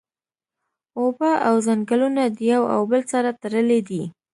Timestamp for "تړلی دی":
3.41-4.03